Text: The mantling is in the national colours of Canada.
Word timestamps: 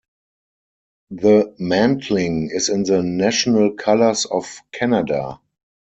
The 1.11 1.55
mantling 1.59 2.49
is 2.51 2.69
in 2.69 2.81
the 2.85 3.03
national 3.03 3.73
colours 3.75 4.25
of 4.25 4.57
Canada. 4.71 5.39